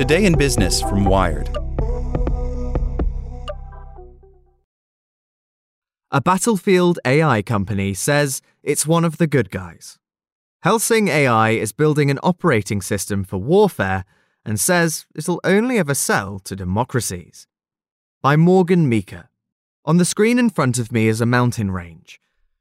Today 0.00 0.24
in 0.24 0.38
Business 0.38 0.80
from 0.80 1.04
Wired. 1.04 1.50
A 6.10 6.22
Battlefield 6.22 6.98
AI 7.04 7.42
company 7.42 7.92
says 7.92 8.40
it's 8.62 8.86
one 8.86 9.04
of 9.04 9.18
the 9.18 9.26
good 9.26 9.50
guys. 9.50 9.98
Helsing 10.62 11.08
AI 11.08 11.50
is 11.50 11.72
building 11.72 12.10
an 12.10 12.18
operating 12.22 12.80
system 12.80 13.24
for 13.24 13.36
warfare 13.36 14.06
and 14.42 14.58
says 14.58 15.04
it'll 15.14 15.38
only 15.44 15.76
ever 15.76 15.92
sell 15.92 16.38
to 16.38 16.56
democracies. 16.56 17.46
By 18.22 18.36
Morgan 18.36 18.88
Meaker. 18.88 19.28
On 19.84 19.98
the 19.98 20.06
screen 20.06 20.38
in 20.38 20.48
front 20.48 20.78
of 20.78 20.90
me 20.90 21.08
is 21.08 21.20
a 21.20 21.26
mountain 21.26 21.72
range. 21.72 22.18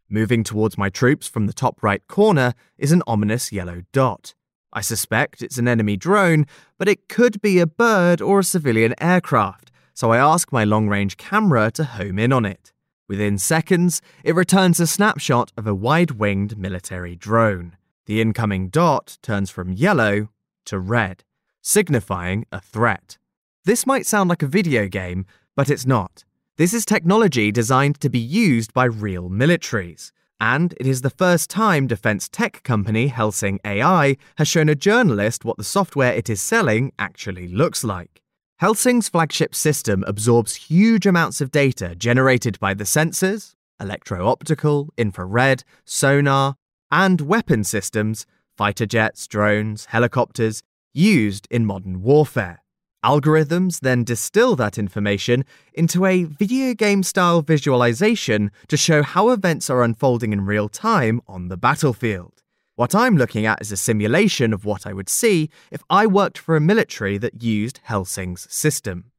Moving 0.09 0.43
towards 0.43 0.77
my 0.77 0.89
troops 0.89 1.29
from 1.29 1.47
the 1.47 1.53
top 1.53 1.81
right 1.81 2.05
corner 2.09 2.53
is 2.77 2.91
an 2.91 3.01
ominous 3.07 3.53
yellow 3.53 3.83
dot. 3.93 4.33
I 4.71 4.81
suspect 4.81 5.41
it's 5.41 5.57
an 5.57 5.67
enemy 5.67 5.97
drone, 5.97 6.45
but 6.77 6.88
it 6.88 7.07
could 7.09 7.41
be 7.41 7.59
a 7.59 7.65
bird 7.65 8.21
or 8.21 8.39
a 8.39 8.43
civilian 8.43 8.94
aircraft, 9.02 9.71
so 9.94 10.11
I 10.11 10.17
ask 10.17 10.52
my 10.52 10.63
long 10.63 10.88
range 10.88 11.17
camera 11.17 11.71
to 11.71 11.84
home 11.84 12.20
in 12.20 12.31
on 12.31 12.45
it. 12.45 12.71
Within 13.08 13.39
seconds, 13.39 14.02
it 14.23 14.35
returns 14.35 14.80
a 14.80 14.85
snapshot 14.85 15.52
of 15.58 15.66
a 15.66 15.73
wide 15.73 16.11
winged 16.11 16.58
military 16.58 17.16
drone. 17.16 17.75
The 18.05 18.21
incoming 18.21 18.70
dot 18.70 19.17
turns 19.23 19.49
from 19.49 19.73
yellow 19.73 20.30
to 20.66 20.80
red, 20.80 21.23
signifying 21.61 22.45
a 22.52 22.61
threat. 22.61 23.17
This 23.66 23.88
might 23.88 24.05
sound 24.05 24.30
like 24.30 24.44
a 24.44 24.47
video 24.47 24.88
game, 24.88 25.25
but 25.55 25.70
it's 25.70 25.86
not. 25.88 26.23
This 26.58 26.73
is 26.73 26.86
technology 26.86 27.52
designed 27.52 27.99
to 28.02 28.09
be 28.09 28.20
used 28.20 28.73
by 28.73 28.86
real 28.86 29.30
militaries. 29.30 30.11
And 30.39 30.73
it 30.79 30.88
is 30.88 31.02
the 31.02 31.09
first 31.09 31.49
time 31.49 31.88
defense 31.88 32.29
tech 32.29 32.63
company 32.63 33.07
Helsing 33.07 33.59
AI 33.66 34.16
has 34.38 34.47
shown 34.47 34.70
a 34.70 34.75
journalist 34.75 35.43
what 35.43 35.57
the 35.57 35.63
software 35.63 36.13
it 36.13 36.30
is 36.30 36.39
selling 36.39 36.93
actually 36.97 37.47
looks 37.47 37.84
like. 37.84 38.21
Helsing's 38.59 39.09
flagship 39.09 39.53
system 39.53 40.03
absorbs 40.07 40.55
huge 40.55 41.05
amounts 41.05 41.41
of 41.41 41.52
data 41.52 41.95
generated 41.95 42.59
by 42.59 42.73
the 42.73 42.83
sensors, 42.83 43.53
electro 43.80 44.27
optical, 44.27 44.89
infrared, 44.97 45.64
sonar, 45.86 46.55
and 46.92 47.21
weapon 47.21 47.64
systems, 47.64 48.25
fighter 48.58 48.86
jets, 48.86 49.27
drones, 49.27 49.86
helicopters, 49.86 50.61
used 50.94 51.47
in 51.49 51.66
modern 51.66 52.02
warfare. 52.02 52.64
Algorithms 53.03 53.80
then 53.80 54.03
distill 54.03 54.58
that 54.58 54.78
information 54.78 55.45
into 55.73 56.05
a 56.05 56.25
video 56.25 56.73
game 56.73 57.02
style 57.02 57.42
visualization 57.42 58.52
to 58.67 58.75
show 58.75 59.03
how 59.03 59.30
events 59.30 59.69
are 59.69 59.83
unfolding 59.83 60.33
in 60.33 60.45
real 60.45 60.67
time 60.67 61.22
on 61.25 61.47
the 61.47 61.55
battlefield. 61.55 62.44
What 62.75 62.94
I'm 62.94 63.16
looking 63.16 63.45
at 63.45 63.61
is 63.61 63.72
a 63.72 63.77
simulation 63.77 64.53
of 64.53 64.66
what 64.66 64.86
I 64.86 64.92
would 64.92 65.08
see 65.08 65.50
if 65.72 65.81
I 65.89 66.08
worked 66.08 66.38
for 66.38 66.58
a 66.58 66.61
military 66.61 67.17
that 67.17 67.42
used 67.42 67.80
Helsing's 67.83 68.47
system. 68.53 69.11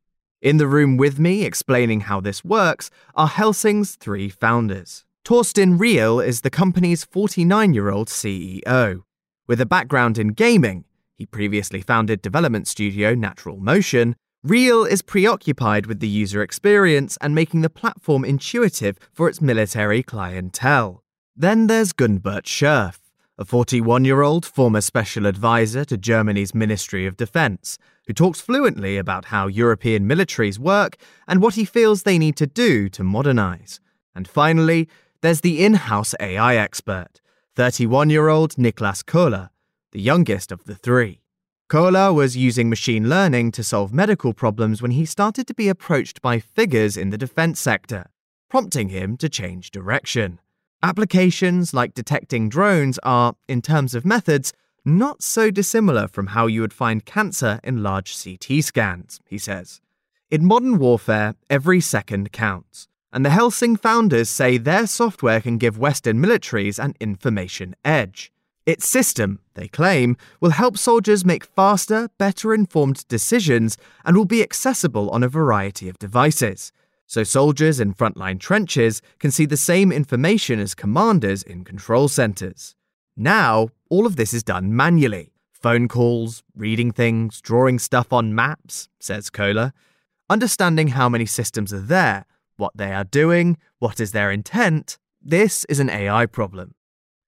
In 0.42 0.58
the 0.58 0.66
room 0.66 0.98
with 0.98 1.18
me 1.18 1.44
explaining 1.44 2.00
how 2.00 2.20
this 2.20 2.44
works 2.44 2.90
are 3.14 3.28
Helsing's 3.28 3.96
three 3.96 4.28
founders. 4.28 5.04
Torsten 5.24 5.78
Reil 5.78 6.20
is 6.20 6.42
the 6.42 6.50
company's 6.50 7.04
49 7.04 7.72
year 7.72 7.90
old 7.90 8.08
CEO. 8.08 9.04
With 9.46 9.60
a 9.60 9.66
background 9.66 10.18
in 10.18 10.28
gaming, 10.28 10.84
he 11.20 11.26
previously 11.26 11.82
founded 11.82 12.22
development 12.22 12.66
studio 12.66 13.14
Natural 13.14 13.58
Motion. 13.58 14.16
Reil 14.42 14.86
is 14.86 15.02
preoccupied 15.02 15.84
with 15.84 16.00
the 16.00 16.08
user 16.08 16.40
experience 16.40 17.18
and 17.20 17.34
making 17.34 17.60
the 17.60 17.68
platform 17.68 18.24
intuitive 18.24 18.96
for 19.12 19.28
its 19.28 19.42
military 19.42 20.02
clientele. 20.02 21.04
Then 21.36 21.66
there's 21.66 21.92
Gundbert 21.92 22.46
Scherf, 22.46 22.96
a 23.36 23.44
41 23.44 24.06
year 24.06 24.22
old 24.22 24.46
former 24.46 24.80
special 24.80 25.26
advisor 25.26 25.84
to 25.84 25.98
Germany's 25.98 26.54
Ministry 26.54 27.04
of 27.04 27.18
Defense, 27.18 27.76
who 28.06 28.14
talks 28.14 28.40
fluently 28.40 28.96
about 28.96 29.26
how 29.26 29.46
European 29.46 30.08
militaries 30.08 30.58
work 30.58 30.96
and 31.28 31.42
what 31.42 31.54
he 31.54 31.66
feels 31.66 32.04
they 32.04 32.16
need 32.16 32.36
to 32.36 32.46
do 32.46 32.88
to 32.88 33.04
modernize. 33.04 33.78
And 34.14 34.26
finally, 34.26 34.88
there's 35.20 35.42
the 35.42 35.62
in 35.66 35.74
house 35.74 36.14
AI 36.18 36.56
expert, 36.56 37.20
31 37.56 38.08
year 38.08 38.28
old 38.28 38.54
Niklas 38.54 39.04
Kohler, 39.04 39.50
the 39.92 40.00
youngest 40.00 40.52
of 40.52 40.64
the 40.64 40.74
three. 40.74 41.20
Kohler 41.68 42.12
was 42.12 42.36
using 42.36 42.68
machine 42.68 43.08
learning 43.08 43.52
to 43.52 43.62
solve 43.62 43.92
medical 43.92 44.32
problems 44.32 44.82
when 44.82 44.90
he 44.90 45.04
started 45.04 45.46
to 45.46 45.54
be 45.54 45.68
approached 45.68 46.20
by 46.20 46.40
figures 46.40 46.96
in 46.96 47.10
the 47.10 47.18
defense 47.18 47.60
sector, 47.60 48.06
prompting 48.48 48.88
him 48.88 49.16
to 49.16 49.28
change 49.28 49.70
direction. 49.70 50.40
Applications 50.82 51.72
like 51.72 51.94
detecting 51.94 52.48
drones 52.48 52.98
are, 53.02 53.34
in 53.46 53.62
terms 53.62 53.94
of 53.94 54.04
methods, 54.04 54.52
not 54.84 55.22
so 55.22 55.50
dissimilar 55.50 56.08
from 56.08 56.28
how 56.28 56.46
you 56.46 56.60
would 56.60 56.72
find 56.72 57.04
cancer 57.04 57.60
in 57.62 57.82
large 57.82 58.16
CT 58.20 58.64
scans, 58.64 59.20
he 59.26 59.38
says. 59.38 59.80
In 60.30 60.44
modern 60.44 60.78
warfare, 60.78 61.34
every 61.48 61.80
second 61.80 62.32
counts, 62.32 62.88
and 63.12 63.24
the 63.24 63.30
Helsing 63.30 63.76
founders 63.76 64.30
say 64.30 64.56
their 64.56 64.86
software 64.86 65.40
can 65.40 65.58
give 65.58 65.78
Western 65.78 66.18
militaries 66.18 66.82
an 66.82 66.94
information 67.00 67.74
edge. 67.84 68.32
Its 68.66 68.86
system, 68.86 69.40
they 69.54 69.68
claim, 69.68 70.16
will 70.40 70.50
help 70.50 70.76
soldiers 70.76 71.24
make 71.24 71.44
faster, 71.44 72.08
better 72.18 72.54
informed 72.54 73.06
decisions 73.08 73.76
and 74.04 74.16
will 74.16 74.24
be 74.24 74.42
accessible 74.42 75.10
on 75.10 75.22
a 75.22 75.28
variety 75.28 75.88
of 75.88 75.98
devices 75.98 76.72
so 77.10 77.24
soldiers 77.24 77.80
in 77.80 77.92
frontline 77.92 78.38
trenches 78.38 79.02
can 79.18 79.32
see 79.32 79.44
the 79.44 79.56
same 79.56 79.90
information 79.90 80.60
as 80.60 80.76
commanders 80.76 81.42
in 81.42 81.64
control 81.64 82.06
centres. 82.06 82.76
Now, 83.16 83.70
all 83.88 84.06
of 84.06 84.14
this 84.14 84.32
is 84.32 84.44
done 84.44 84.76
manually 84.76 85.32
phone 85.50 85.88
calls, 85.88 86.44
reading 86.54 86.92
things, 86.92 87.40
drawing 87.40 87.80
stuff 87.80 88.12
on 88.12 88.34
maps, 88.34 88.88
says 89.00 89.28
Kohler. 89.28 89.72
Understanding 90.30 90.88
how 90.88 91.08
many 91.08 91.26
systems 91.26 91.74
are 91.74 91.80
there, 91.80 92.24
what 92.56 92.76
they 92.76 92.92
are 92.92 93.04
doing, 93.04 93.58
what 93.80 94.00
is 94.00 94.12
their 94.12 94.30
intent, 94.30 94.96
this 95.20 95.66
is 95.66 95.80
an 95.80 95.90
AI 95.90 96.24
problem. 96.26 96.74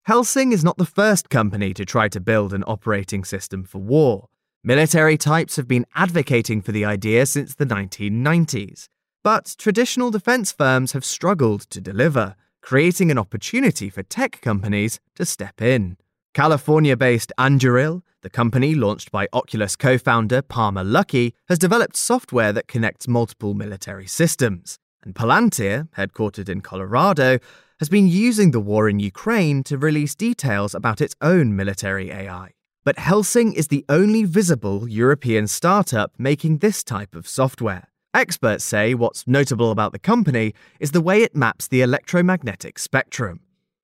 Helsing 0.05 0.51
is 0.51 0.65
not 0.65 0.79
the 0.79 0.85
first 0.85 1.31
company 1.31 1.73
to 1.73 1.85
try 1.85 2.09
to 2.09 2.19
build 2.19 2.53
an 2.53 2.65
operating 2.67 3.23
system 3.23 3.63
for 3.63 3.79
war. 3.79 4.29
Military 4.65 5.17
types 5.17 5.55
have 5.55 5.69
been 5.69 5.87
advocating 5.95 6.61
for 6.61 6.73
the 6.73 6.85
idea 6.85 7.25
since 7.25 7.55
the 7.55 7.67
1990s. 7.67 8.89
But 9.23 9.55
traditional 9.59 10.11
defense 10.11 10.51
firms 10.51 10.91
have 10.91 11.05
struggled 11.05 11.71
to 11.71 11.81
deliver, 11.81 12.35
creating 12.63 13.13
an 13.13 13.19
opportunity 13.19 13.89
for 13.89 14.03
tech 14.03 14.41
companies 14.41 14.99
to 15.15 15.25
step 15.25 15.63
in. 15.63 15.97
California 16.35 16.97
based 16.97 17.33
Anduril, 17.39 18.03
the 18.23 18.31
company 18.31 18.75
launched 18.75 19.13
by 19.13 19.29
Oculus 19.33 19.77
co 19.77 19.99
founder 19.99 20.43
Palmer 20.43 20.83
Luckey, 20.83 21.33
has 21.49 21.61
developed 21.61 21.97
software 21.97 22.53
that 22.53 22.67
connects 22.67 23.07
multiple 23.07 23.55
military 23.55 24.09
systems. 24.09 24.81
And 25.05 25.15
Palantir, 25.15 25.89
headquartered 25.91 26.49
in 26.49 26.61
Colorado, 26.61 27.39
has 27.83 27.89
been 27.89 28.07
using 28.07 28.53
the 28.53 28.61
war 28.61 28.89
in 28.89 29.01
Ukraine 29.01 29.65
to 29.65 29.77
release 29.77 30.15
details 30.15 30.73
about 30.73 31.01
its 31.01 31.17
own 31.21 31.57
military 31.57 32.13
AI. 32.13 32.53
But 32.85 32.97
Helsing 32.97 33.55
is 33.55 33.67
the 33.67 33.85
only 33.89 34.23
visible 34.23 34.89
European 34.89 35.49
startup 35.49 36.13
making 36.17 36.59
this 36.59 36.85
type 36.85 37.17
of 37.17 37.27
software. 37.27 37.89
Experts 38.15 38.63
say 38.63 38.95
what's 38.95 39.27
notable 39.27 39.73
about 39.73 39.91
the 39.91 39.99
company 39.99 40.55
is 40.79 40.93
the 40.93 41.01
way 41.01 41.25
it 41.25 41.35
maps 41.35 41.67
the 41.67 41.83
electromagnetic 41.83 42.79
spectrum, 42.79 43.41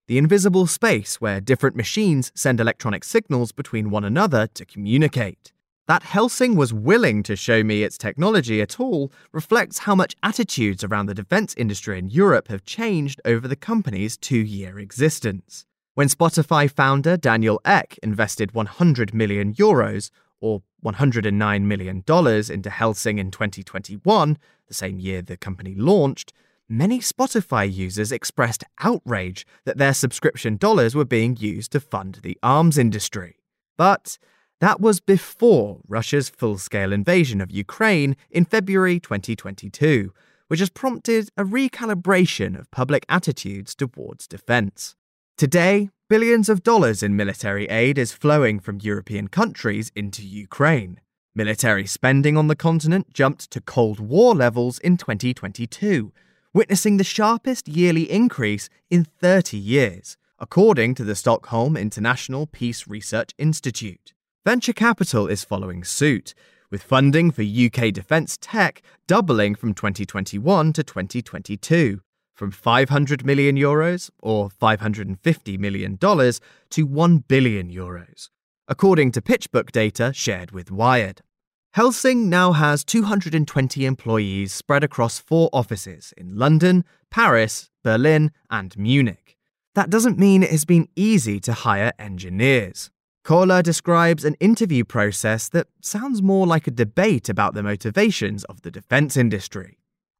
the 0.06 0.16
invisible 0.16 0.68
space 0.68 1.20
where 1.20 1.40
different 1.40 1.74
machines 1.74 2.30
send 2.36 2.60
electronic 2.60 3.02
signals 3.02 3.50
between 3.50 3.90
one 3.90 4.04
another 4.04 4.46
to 4.46 4.64
communicate. 4.64 5.52
That 5.88 6.02
Helsing 6.02 6.54
was 6.54 6.74
willing 6.74 7.22
to 7.22 7.34
show 7.34 7.64
me 7.64 7.82
its 7.82 7.96
technology 7.96 8.60
at 8.60 8.78
all 8.78 9.10
reflects 9.32 9.78
how 9.78 9.94
much 9.94 10.14
attitudes 10.22 10.84
around 10.84 11.06
the 11.06 11.14
defense 11.14 11.54
industry 11.54 11.98
in 11.98 12.10
Europe 12.10 12.48
have 12.48 12.62
changed 12.62 13.22
over 13.24 13.48
the 13.48 13.56
company's 13.56 14.18
two 14.18 14.36
year 14.36 14.78
existence. 14.78 15.64
When 15.94 16.08
Spotify 16.08 16.70
founder 16.70 17.16
Daniel 17.16 17.58
Ek 17.64 17.98
invested 18.02 18.52
100 18.52 19.14
million 19.14 19.54
euros, 19.54 20.10
or 20.42 20.62
$109 20.84 21.62
million 21.62 22.04
into 22.06 22.70
Helsing 22.70 23.18
in 23.18 23.30
2021, 23.30 24.38
the 24.66 24.74
same 24.74 25.00
year 25.00 25.22
the 25.22 25.38
company 25.38 25.74
launched, 25.74 26.34
many 26.68 26.98
Spotify 26.98 27.72
users 27.72 28.12
expressed 28.12 28.62
outrage 28.80 29.46
that 29.64 29.78
their 29.78 29.94
subscription 29.94 30.58
dollars 30.58 30.94
were 30.94 31.06
being 31.06 31.34
used 31.38 31.72
to 31.72 31.80
fund 31.80 32.20
the 32.22 32.38
arms 32.42 32.76
industry. 32.76 33.38
But 33.78 34.18
that 34.60 34.80
was 34.80 35.00
before 35.00 35.80
Russia's 35.86 36.28
full 36.28 36.58
scale 36.58 36.92
invasion 36.92 37.40
of 37.40 37.50
Ukraine 37.50 38.16
in 38.30 38.44
February 38.44 38.98
2022, 38.98 40.12
which 40.48 40.60
has 40.60 40.70
prompted 40.70 41.30
a 41.36 41.44
recalibration 41.44 42.58
of 42.58 42.70
public 42.70 43.06
attitudes 43.08 43.74
towards 43.74 44.26
defense. 44.26 44.96
Today, 45.36 45.90
billions 46.08 46.48
of 46.48 46.64
dollars 46.64 47.04
in 47.04 47.14
military 47.14 47.66
aid 47.66 47.98
is 47.98 48.12
flowing 48.12 48.58
from 48.58 48.80
European 48.82 49.28
countries 49.28 49.92
into 49.94 50.26
Ukraine. 50.26 51.00
Military 51.36 51.86
spending 51.86 52.36
on 52.36 52.48
the 52.48 52.56
continent 52.56 53.12
jumped 53.14 53.50
to 53.52 53.60
Cold 53.60 54.00
War 54.00 54.34
levels 54.34 54.80
in 54.80 54.96
2022, 54.96 56.12
witnessing 56.52 56.96
the 56.96 57.04
sharpest 57.04 57.68
yearly 57.68 58.10
increase 58.10 58.68
in 58.90 59.04
30 59.04 59.56
years, 59.56 60.16
according 60.40 60.96
to 60.96 61.04
the 61.04 61.14
Stockholm 61.14 61.76
International 61.76 62.46
Peace 62.46 62.88
Research 62.88 63.30
Institute. 63.38 64.14
Venture 64.44 64.72
capital 64.72 65.26
is 65.26 65.44
following 65.44 65.82
suit, 65.82 66.32
with 66.70 66.82
funding 66.82 67.30
for 67.32 67.42
UK 67.42 67.92
defence 67.92 68.38
tech 68.40 68.82
doubling 69.08 69.54
from 69.54 69.74
2021 69.74 70.72
to 70.74 70.82
2022, 70.84 72.00
from 72.34 72.50
500 72.52 73.26
million 73.26 73.56
euros 73.56 74.10
or 74.22 74.48
550 74.48 75.58
million 75.58 75.96
dollars 75.96 76.40
to 76.70 76.86
1 76.86 77.18
billion 77.26 77.68
euros, 77.68 78.30
according 78.68 79.10
to 79.10 79.20
PitchBook 79.20 79.72
data 79.72 80.12
shared 80.14 80.52
with 80.52 80.70
Wired. 80.70 81.20
Helsing 81.72 82.30
now 82.30 82.52
has 82.52 82.84
220 82.84 83.84
employees 83.84 84.52
spread 84.52 84.84
across 84.84 85.18
four 85.18 85.50
offices 85.52 86.14
in 86.16 86.36
London, 86.36 86.84
Paris, 87.10 87.70
Berlin, 87.82 88.30
and 88.50 88.78
Munich. 88.78 89.36
That 89.74 89.90
doesn't 89.90 90.18
mean 90.18 90.42
it 90.42 90.50
has 90.50 90.64
been 90.64 90.88
easy 90.94 91.40
to 91.40 91.52
hire 91.52 91.92
engineers. 91.98 92.90
Kohler 93.28 93.60
describes 93.60 94.24
an 94.24 94.36
interview 94.40 94.84
process 94.84 95.50
that 95.50 95.66
sounds 95.82 96.22
more 96.22 96.46
like 96.46 96.66
a 96.66 96.70
debate 96.70 97.28
about 97.28 97.52
the 97.52 97.62
motivations 97.62 98.42
of 98.44 98.62
the 98.62 98.70
defense 98.70 99.18
industry. 99.18 99.76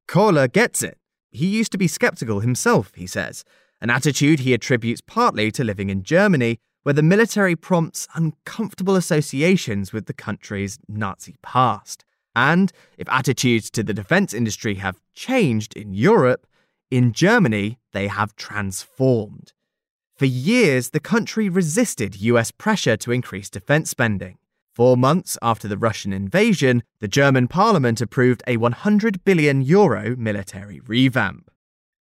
Kohler 0.07 0.47
gets 0.47 0.83
it. 0.83 0.99
He 1.31 1.47
used 1.47 1.73
to 1.73 1.79
be 1.79 1.89
skeptical 1.89 2.41
himself, 2.41 2.93
he 2.95 3.07
says, 3.07 3.45
an 3.81 3.89
attitude 3.89 4.41
he 4.41 4.53
attributes 4.53 5.01
partly 5.01 5.51
to 5.53 5.65
living 5.65 5.89
in 5.89 6.03
Germany 6.03 6.59
where 6.83 6.93
the 6.93 7.03
military 7.03 7.57
prompts 7.57 8.07
uncomfortable 8.15 8.95
associations 8.95 9.91
with 9.91 10.05
the 10.05 10.13
country's 10.13 10.79
Nazi 10.87 11.37
past. 11.43 12.05
And 12.37 12.71
if 12.99 13.09
attitudes 13.09 13.71
to 13.71 13.83
the 13.83 13.95
defense 13.95 14.35
industry 14.35 14.75
have 14.75 15.01
changed 15.15 15.75
in 15.75 15.95
Europe, 15.95 16.47
in 16.91 17.15
Germany 17.15 17.79
they 17.93 18.09
have 18.09 18.37
transformed. 18.37 19.55
For 20.19 20.27
years, 20.27 20.91
the 20.91 20.99
country 20.99 21.49
resisted 21.49 22.21
US 22.21 22.51
pressure 22.51 22.97
to 22.97 23.13
increase 23.13 23.49
defense 23.49 23.91
spending. 23.91 24.39
Four 24.75 24.97
months 24.97 25.39
after 25.43 25.69
the 25.69 25.79
Russian 25.79 26.13
invasion, 26.13 26.83
the 26.99 27.07
German 27.07 27.47
parliament 27.47 28.01
approved 28.01 28.43
a 28.49 28.57
100 28.57 29.25
billion 29.25 29.63
euro 29.63 30.17
military 30.17 30.81
revamp. 30.81 31.53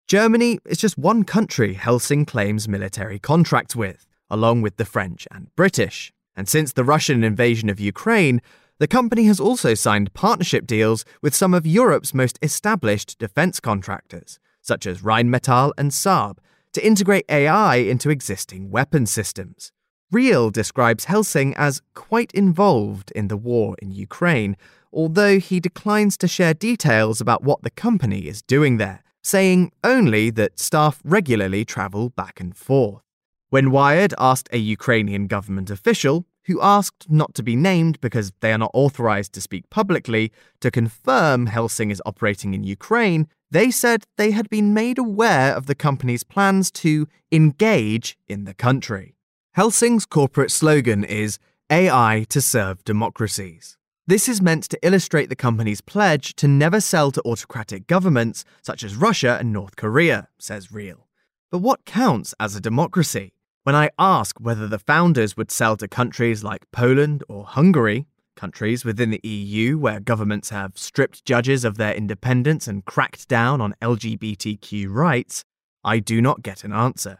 Germany 0.07 0.57
is 0.65 0.79
just 0.79 0.97
one 0.97 1.25
country 1.25 1.75
Helsing 1.75 2.25
claims 2.25 2.67
military 2.67 3.19
contracts 3.19 3.75
with 3.75 4.07
along 4.31 4.63
with 4.63 4.77
the 4.77 4.85
French 4.85 5.27
and 5.29 5.55
British. 5.55 6.11
And 6.35 6.49
since 6.49 6.73
the 6.73 6.83
Russian 6.83 7.23
invasion 7.23 7.69
of 7.69 7.79
Ukraine, 7.79 8.41
the 8.79 8.87
company 8.87 9.25
has 9.25 9.39
also 9.39 9.75
signed 9.75 10.13
partnership 10.15 10.65
deals 10.65 11.05
with 11.21 11.35
some 11.35 11.53
of 11.53 11.67
Europe's 11.67 12.15
most 12.15 12.39
established 12.41 13.19
defense 13.19 13.59
contractors, 13.59 14.39
such 14.59 14.87
as 14.87 15.01
Rheinmetall 15.01 15.71
and 15.77 15.91
Saab, 15.91 16.37
to 16.77 16.85
integrate 16.85 17.25
AI 17.27 17.77
into 17.77 18.11
existing 18.11 18.69
weapon 18.69 19.07
systems. 19.07 19.71
Reil 20.11 20.51
describes 20.51 21.05
Helsing 21.05 21.55
as 21.55 21.81
quite 21.95 22.31
involved 22.33 23.09
in 23.15 23.29
the 23.29 23.35
war 23.35 23.75
in 23.81 23.89
Ukraine, 23.89 24.55
although 24.93 25.39
he 25.39 25.59
declines 25.59 26.17
to 26.17 26.27
share 26.27 26.53
details 26.53 27.19
about 27.19 27.43
what 27.43 27.63
the 27.63 27.71
company 27.71 28.27
is 28.27 28.43
doing 28.43 28.77
there, 28.77 29.01
saying 29.23 29.71
only 29.83 30.29
that 30.29 30.59
staff 30.59 31.01
regularly 31.03 31.65
travel 31.65 32.09
back 32.09 32.39
and 32.39 32.55
forth. 32.55 33.01
When 33.49 33.71
Wired 33.71 34.13
asked 34.19 34.49
a 34.51 34.59
Ukrainian 34.59 35.25
government 35.25 35.71
official, 35.71 36.27
who 36.45 36.61
asked 36.61 37.09
not 37.09 37.33
to 37.33 37.41
be 37.41 37.55
named 37.55 37.99
because 38.01 38.31
they 38.41 38.53
are 38.53 38.59
not 38.59 38.71
authorized 38.75 39.33
to 39.33 39.41
speak 39.41 39.67
publicly, 39.71 40.31
to 40.59 40.69
confirm 40.69 41.47
Helsing 41.47 41.89
is 41.89 42.03
operating 42.05 42.53
in 42.53 42.63
Ukraine, 42.63 43.27
they 43.49 43.71
said 43.71 44.03
they 44.17 44.31
had 44.31 44.49
been 44.49 44.73
made 44.73 44.97
aware 44.97 45.55
of 45.55 45.65
the 45.65 45.75
company's 45.75 46.23
plans 46.23 46.69
to 46.71 47.07
engage 47.31 48.17
in 48.27 48.43
the 48.43 48.53
country. 48.53 49.15
Helsing's 49.53 50.05
corporate 50.05 50.51
slogan 50.51 51.03
is 51.03 51.39
AI 51.69 52.25
to 52.29 52.41
serve 52.41 52.83
democracies. 52.83 53.77
This 54.05 54.29
is 54.29 54.41
meant 54.41 54.63
to 54.69 54.79
illustrate 54.81 55.27
the 55.27 55.35
company's 55.35 55.81
pledge 55.81 56.35
to 56.35 56.47
never 56.47 56.79
sell 56.79 57.11
to 57.11 57.21
autocratic 57.25 57.87
governments 57.87 58.45
such 58.61 58.83
as 58.83 58.95
Russia 58.95 59.37
and 59.39 59.51
North 59.51 59.75
Korea, 59.75 60.29
says 60.39 60.71
Reil. 60.71 61.07
But 61.51 61.59
what 61.59 61.85
counts 61.85 62.33
as 62.39 62.55
a 62.55 62.61
democracy? 62.61 63.33
When 63.63 63.75
I 63.75 63.89
ask 63.99 64.39
whether 64.39 64.65
the 64.65 64.79
founders 64.79 65.35
would 65.35 65.51
sell 65.51 65.75
to 65.77 65.89
countries 65.89 66.41
like 66.41 66.71
Poland 66.71 67.23
or 67.27 67.43
Hungary, 67.43 68.05
countries 68.37 68.85
within 68.85 69.09
the 69.09 69.19
EU 69.27 69.77
where 69.77 69.99
governments 69.99 70.49
have 70.51 70.77
stripped 70.77 71.25
judges 71.25 71.65
of 71.65 71.77
their 71.77 71.93
independence 71.93 72.67
and 72.67 72.85
cracked 72.85 73.27
down 73.27 73.59
on 73.59 73.75
LGBTQ 73.81 74.87
rights, 74.89 75.43
I 75.83 75.99
do 75.99 76.21
not 76.21 76.41
get 76.41 76.63
an 76.63 76.71
answer. 76.71 77.19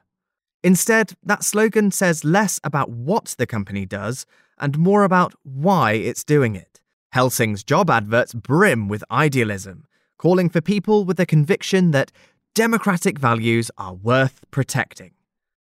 Instead, 0.63 1.13
that 1.23 1.43
slogan 1.43 1.91
says 1.91 2.23
less 2.23 2.59
about 2.63 2.89
what 2.89 3.35
the 3.37 3.45
company 3.45 3.85
does 3.85 4.25
and 4.57 4.77
more 4.77 5.03
about 5.03 5.33
why 5.43 5.93
it's 5.93 6.23
doing 6.23 6.55
it. 6.55 6.79
Helsing's 7.11 7.63
job 7.63 7.89
adverts 7.89 8.33
brim 8.33 8.87
with 8.87 9.03
idealism, 9.11 9.85
calling 10.17 10.49
for 10.49 10.61
people 10.61 11.05
with 11.05 11.17
the 11.17 11.25
conviction 11.25 11.91
that 11.91 12.11
democratic 12.55 13.19
values 13.19 13.69
are 13.77 13.93
worth 13.93 14.43
protecting. 14.51 15.11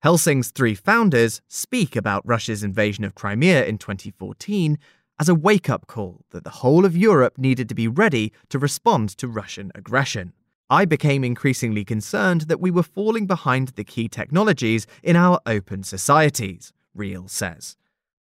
Helsing's 0.02 0.50
three 0.50 0.76
founders 0.76 1.42
speak 1.48 1.96
about 1.96 2.26
Russia's 2.26 2.64
invasion 2.64 3.04
of 3.04 3.14
Crimea 3.14 3.66
in 3.66 3.78
2014 3.78 4.78
as 5.22 5.30
a 5.30 5.36
wake 5.36 5.70
up 5.70 5.86
call 5.86 6.26
that 6.32 6.44
the 6.44 6.50
whole 6.50 6.84
of 6.84 6.98
Europe 6.98 7.38
needed 7.38 7.70
to 7.70 7.76
be 7.76 7.88
ready 7.88 8.34
to 8.50 8.58
respond 8.58 9.08
to 9.08 9.28
Russian 9.28 9.72
aggression. 9.76 10.34
I 10.68 10.84
became 10.84 11.24
increasingly 11.24 11.86
concerned 11.86 12.42
that 12.48 12.60
we 12.60 12.72
were 12.72 12.82
falling 12.82 13.28
behind 13.28 13.68
the 13.68 13.84
key 13.84 14.08
technologies 14.08 14.88
in 15.04 15.16
our 15.16 15.40
open 15.46 15.84
societies, 15.84 16.74
Reil 16.96 17.28
says. 17.28 17.78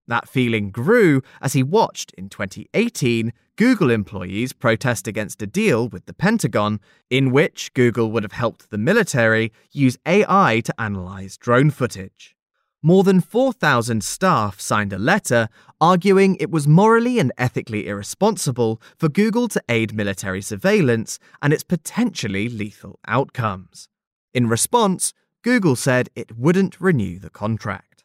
That 0.09 0.29
feeling 0.29 0.71
grew 0.71 1.23
as 1.41 1.55
he 1.55 1.63
watched 1.63 2.13
in 2.19 2.29
2018 2.29 3.33
Google 3.57 3.91
employees 3.91 4.53
protest 4.53 5.09
against 5.09 5.41
a 5.41 5.47
deal 5.47 5.89
with 5.89 6.05
the 6.05 6.13
Pentagon 6.13 6.81
in 7.09 7.31
which 7.31 7.73
Google 7.73 8.13
would 8.13 8.25
have 8.25 8.33
helped 8.33 8.69
the 8.69 8.77
military 8.77 9.53
use 9.73 9.97
AI 10.05 10.61
to 10.67 10.79
analyze 10.79 11.39
drone 11.39 11.71
footage. 11.71 12.37
More 12.83 13.05
than 13.05 13.21
4,000 13.21 14.03
staff 14.03 14.59
signed 14.59 14.95
a 14.95 14.99
letter 14.99 15.51
arguing 15.83 16.37
it 16.37 16.51
was 16.51 16.67
morally 16.67 17.19
and 17.19 17.31
ethically 17.37 17.87
irresponsible 17.87 18.81
for 18.97 19.11
Google 19.11 19.49
to 19.49 19.63
aid 19.69 19.95
military 19.95 20.41
surveillance 20.41 21.19
and 21.43 21.53
its 21.53 21.63
potentially 21.63 22.49
lethal 22.49 22.99
outcomes. 23.07 23.89
In 24.33 24.49
response, 24.49 25.13
Google 25.43 25.77
said 25.77 26.09
it 26.15 26.39
wouldn't 26.39 26.81
renew 26.81 27.19
the 27.19 27.29
contract. 27.29 28.03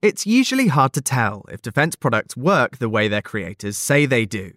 It's 0.00 0.26
usually 0.26 0.68
hard 0.68 0.94
to 0.94 1.02
tell 1.02 1.44
if 1.50 1.60
defense 1.60 1.94
products 1.94 2.38
work 2.38 2.78
the 2.78 2.88
way 2.88 3.08
their 3.08 3.22
creators 3.22 3.76
say 3.76 4.06
they 4.06 4.24
do. 4.24 4.52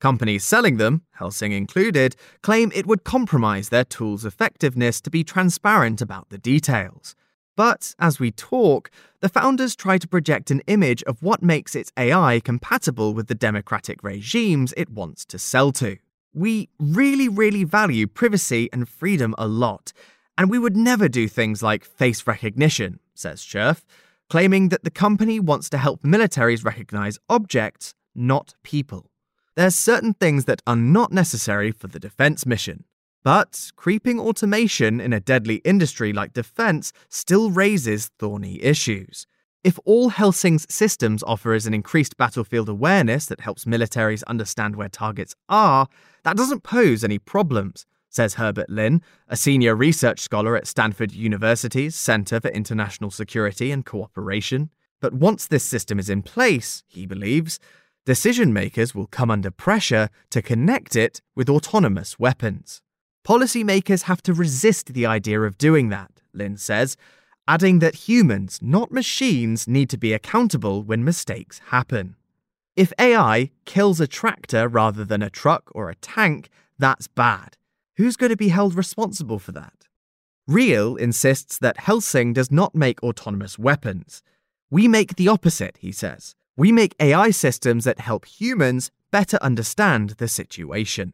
Companies 0.00 0.44
selling 0.44 0.76
them, 0.76 1.02
Helsing 1.12 1.50
included, 1.50 2.14
claim 2.42 2.70
it 2.72 2.86
would 2.86 3.02
compromise 3.02 3.70
their 3.70 3.84
tool's 3.84 4.24
effectiveness 4.24 5.00
to 5.00 5.10
be 5.10 5.24
transparent 5.24 6.00
about 6.00 6.28
the 6.28 6.38
details. 6.38 7.16
But 7.56 7.94
as 7.98 8.20
we 8.20 8.30
talk, 8.30 8.90
the 9.20 9.28
founders 9.28 9.74
try 9.74 9.98
to 9.98 10.06
project 10.06 10.50
an 10.50 10.60
image 10.66 11.02
of 11.04 11.22
what 11.22 11.42
makes 11.42 11.74
its 11.74 11.90
AI 11.96 12.40
compatible 12.40 13.14
with 13.14 13.28
the 13.28 13.34
democratic 13.34 14.04
regimes 14.04 14.74
it 14.76 14.90
wants 14.90 15.24
to 15.26 15.38
sell 15.38 15.72
to. 15.72 15.96
We 16.34 16.68
really, 16.78 17.28
really 17.28 17.64
value 17.64 18.06
privacy 18.06 18.68
and 18.72 18.88
freedom 18.88 19.34
a 19.38 19.48
lot, 19.48 19.92
and 20.36 20.50
we 20.50 20.58
would 20.58 20.76
never 20.76 21.08
do 21.08 21.28
things 21.28 21.62
like 21.62 21.84
face 21.84 22.26
recognition, 22.26 23.00
says 23.14 23.40
Scherf 23.40 23.82
claiming 24.28 24.68
that 24.70 24.84
the 24.84 24.90
company 24.90 25.38
wants 25.38 25.70
to 25.70 25.78
help 25.78 26.02
militaries 26.02 26.64
recognize 26.64 27.18
objects, 27.28 27.94
not 28.14 28.54
people. 28.62 29.10
There's 29.54 29.74
certain 29.74 30.14
things 30.14 30.44
that 30.46 30.62
are 30.66 30.76
not 30.76 31.12
necessary 31.12 31.70
for 31.72 31.86
the 31.86 32.00
defense 32.00 32.44
mission. 32.44 32.84
But 33.26 33.72
creeping 33.74 34.20
automation 34.20 35.00
in 35.00 35.12
a 35.12 35.18
deadly 35.18 35.56
industry 35.64 36.12
like 36.12 36.32
defense 36.32 36.92
still 37.08 37.50
raises 37.50 38.06
thorny 38.20 38.62
issues. 38.62 39.26
If 39.64 39.80
all 39.84 40.10
Helsing's 40.10 40.64
systems 40.72 41.24
offer 41.24 41.52
is 41.52 41.66
an 41.66 41.74
increased 41.74 42.16
battlefield 42.16 42.68
awareness 42.68 43.26
that 43.26 43.40
helps 43.40 43.64
militaries 43.64 44.22
understand 44.28 44.76
where 44.76 44.88
targets 44.88 45.34
are, 45.48 45.88
that 46.22 46.36
doesn't 46.36 46.62
pose 46.62 47.02
any 47.02 47.18
problems 47.18 47.84
says 48.08 48.34
Herbert 48.34 48.70
Lin, 48.70 49.02
a 49.26 49.36
senior 49.36 49.74
research 49.74 50.20
scholar 50.20 50.56
at 50.56 50.68
Stanford 50.68 51.10
University's 51.10 51.96
Center 51.96 52.40
for 52.40 52.48
International 52.48 53.10
Security 53.10 53.72
and 53.72 53.84
Cooperation. 53.84 54.70
But 55.00 55.14
once 55.14 55.48
this 55.48 55.64
system 55.64 55.98
is 55.98 56.08
in 56.08 56.22
place, 56.22 56.84
he 56.86 57.06
believes, 57.06 57.58
decision 58.04 58.52
makers 58.52 58.94
will 58.94 59.08
come 59.08 59.32
under 59.32 59.50
pressure 59.50 60.10
to 60.30 60.40
connect 60.40 60.94
it 60.94 61.20
with 61.34 61.50
autonomous 61.50 62.20
weapons. 62.20 62.82
Policymakers 63.26 64.02
have 64.02 64.22
to 64.22 64.32
resist 64.32 64.94
the 64.94 65.04
idea 65.04 65.40
of 65.40 65.58
doing 65.58 65.88
that, 65.88 66.12
Lin 66.32 66.56
says, 66.56 66.96
adding 67.48 67.80
that 67.80 68.06
humans, 68.08 68.60
not 68.62 68.92
machines, 68.92 69.66
need 69.66 69.90
to 69.90 69.98
be 69.98 70.12
accountable 70.12 70.84
when 70.84 71.04
mistakes 71.04 71.60
happen. 71.70 72.14
If 72.76 72.92
AI 73.00 73.50
kills 73.64 74.00
a 74.00 74.06
tractor 74.06 74.68
rather 74.68 75.04
than 75.04 75.22
a 75.22 75.30
truck 75.30 75.72
or 75.74 75.90
a 75.90 75.96
tank, 75.96 76.50
that's 76.78 77.08
bad. 77.08 77.56
Who's 77.96 78.14
going 78.14 78.30
to 78.30 78.36
be 78.36 78.50
held 78.50 78.76
responsible 78.76 79.40
for 79.40 79.50
that? 79.52 79.88
Reil 80.46 80.94
insists 80.94 81.58
that 81.58 81.80
Helsing 81.80 82.32
does 82.32 82.52
not 82.52 82.76
make 82.76 83.02
autonomous 83.02 83.58
weapons. 83.58 84.22
We 84.70 84.86
make 84.86 85.16
the 85.16 85.26
opposite, 85.26 85.78
he 85.80 85.90
says. 85.90 86.36
We 86.56 86.70
make 86.70 86.94
AI 87.00 87.30
systems 87.30 87.82
that 87.86 87.98
help 87.98 88.24
humans 88.24 88.92
better 89.10 89.38
understand 89.42 90.10
the 90.10 90.28
situation. 90.28 91.12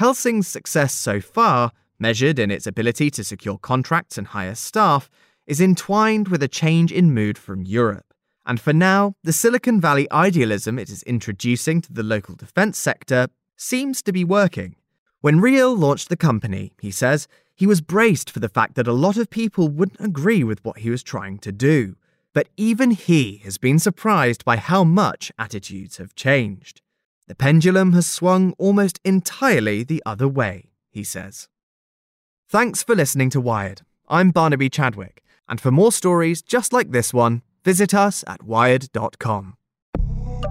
Helsing's 0.00 0.48
success 0.48 0.94
so 0.94 1.20
far, 1.20 1.72
measured 1.98 2.38
in 2.38 2.50
its 2.50 2.66
ability 2.66 3.10
to 3.10 3.22
secure 3.22 3.58
contracts 3.58 4.16
and 4.16 4.28
hire 4.28 4.54
staff, 4.54 5.10
is 5.46 5.60
entwined 5.60 6.28
with 6.28 6.42
a 6.42 6.48
change 6.48 6.90
in 6.90 7.12
mood 7.12 7.36
from 7.36 7.66
Europe. 7.66 8.14
And 8.46 8.58
for 8.58 8.72
now, 8.72 9.12
the 9.22 9.34
Silicon 9.34 9.78
Valley 9.78 10.10
idealism 10.10 10.78
it 10.78 10.88
is 10.88 11.02
introducing 11.02 11.82
to 11.82 11.92
the 11.92 12.02
local 12.02 12.34
defense 12.34 12.78
sector 12.78 13.28
seems 13.58 14.00
to 14.04 14.10
be 14.10 14.24
working. 14.24 14.74
When 15.20 15.38
Reil 15.38 15.76
launched 15.76 16.08
the 16.08 16.16
company, 16.16 16.72
he 16.80 16.90
says, 16.90 17.28
he 17.54 17.66
was 17.66 17.82
braced 17.82 18.30
for 18.30 18.40
the 18.40 18.48
fact 18.48 18.76
that 18.76 18.88
a 18.88 18.94
lot 18.94 19.18
of 19.18 19.28
people 19.28 19.68
wouldn't 19.68 20.00
agree 20.00 20.42
with 20.42 20.64
what 20.64 20.78
he 20.78 20.88
was 20.88 21.02
trying 21.02 21.36
to 21.40 21.52
do. 21.52 21.96
But 22.32 22.48
even 22.56 22.92
he 22.92 23.42
has 23.44 23.58
been 23.58 23.78
surprised 23.78 24.46
by 24.46 24.56
how 24.56 24.82
much 24.82 25.30
attitudes 25.38 25.98
have 25.98 26.14
changed. 26.14 26.80
The 27.30 27.36
pendulum 27.36 27.92
has 27.92 28.08
swung 28.08 28.54
almost 28.58 28.98
entirely 29.04 29.84
the 29.84 30.02
other 30.04 30.26
way, 30.26 30.72
he 30.90 31.04
says. 31.04 31.46
Thanks 32.48 32.82
for 32.82 32.96
listening 32.96 33.30
to 33.30 33.40
Wired. 33.40 33.82
I'm 34.08 34.32
Barnaby 34.32 34.68
Chadwick, 34.68 35.22
and 35.48 35.60
for 35.60 35.70
more 35.70 35.92
stories 35.92 36.42
just 36.42 36.72
like 36.72 36.90
this 36.90 37.14
one, 37.14 37.42
visit 37.64 37.94
us 37.94 38.24
at 38.26 38.42
wired.com. 38.42 39.54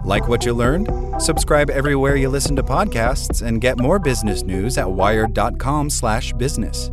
Like 0.06 0.30
what 0.30 0.46
you 0.46 0.54
learned? 0.54 0.90
Subscribe 1.22 1.70
everywhere 1.70 2.16
you 2.16 2.30
listen 2.30 2.56
to 2.56 2.64
podcasts 2.64 3.46
and 3.46 3.60
get 3.60 3.78
more 3.78 4.00
business 4.00 4.44
news 4.44 4.78
at 4.78 4.90
wired.com/business. 4.90 6.92